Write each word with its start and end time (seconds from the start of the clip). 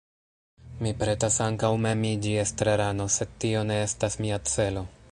Mi 0.85 0.93
pretas 1.03 1.37
ankaŭ 1.49 1.71
mem 1.83 2.01
iĝi 2.13 2.33
estrarano, 2.45 3.09
sed 3.19 3.39
tio 3.45 3.65
ne 3.73 3.81
estas 3.91 4.21
mia 4.25 4.43
celo. 4.55 4.87